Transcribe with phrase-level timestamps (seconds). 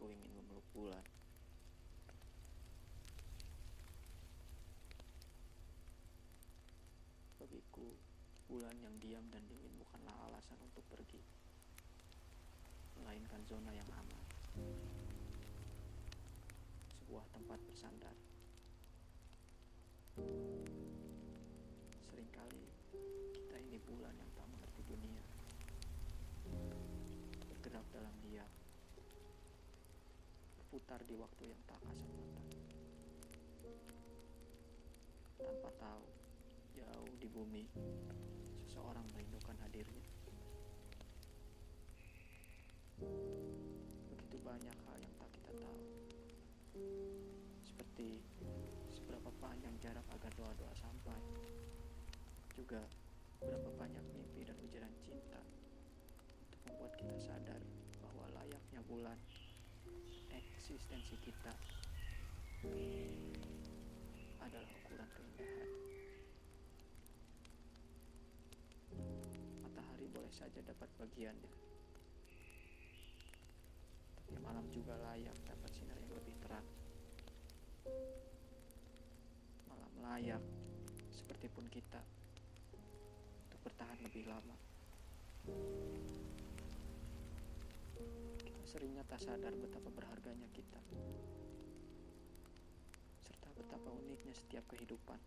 [0.00, 1.04] Aku ingin memeluk bulan.
[7.36, 7.84] Bagiku,
[8.48, 11.20] bulan yang diam dan dingin bukanlah alasan untuk pergi,
[12.96, 14.24] melainkan zona yang aman.
[16.96, 18.16] Sebuah tempat bersandar.
[22.08, 22.64] Seringkali
[23.36, 25.20] kita ini bulan yang tak mengerti dunia,
[27.52, 28.48] bergerak dalam diam,
[30.70, 32.42] berputar di waktu yang tak kasat mata.
[35.42, 36.06] Tanpa tahu,
[36.78, 37.66] jauh di bumi,
[38.70, 40.06] seseorang merindukan hadirnya.
[44.14, 45.82] Begitu banyak hal yang tak kita tahu.
[47.66, 48.22] Seperti
[48.94, 51.18] seberapa panjang jarak agar doa-doa sampai.
[52.54, 52.86] Juga
[53.42, 55.42] berapa banyak mimpi dan ujaran cinta
[56.46, 57.58] untuk membuat kita sadar
[57.98, 59.18] bahwa layaknya bulan
[60.30, 61.52] eksistensi kita
[64.40, 65.70] adalah ukuran keindahan.
[69.64, 71.52] Matahari boleh saja dapat bagiannya.
[74.20, 76.68] Tapi malam juga layak dapat sinar yang lebih terang.
[79.72, 80.42] Malam layak,
[81.10, 82.04] seperti pun kita,
[83.48, 84.56] untuk bertahan lebih lama.
[88.70, 90.78] Seringnya tak sadar betapa berharganya kita
[93.18, 95.18] serta betapa uniknya setiap kehidupan.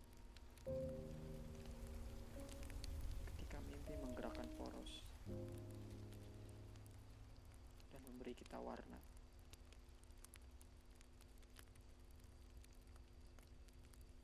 [3.28, 5.04] Ketika mimpi menggerakkan poros
[7.92, 8.96] dan memberi kita warna,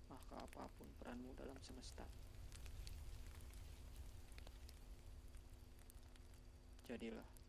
[0.08, 2.08] maka apa pun peranmu dalam semesta,
[6.88, 7.39] jadilah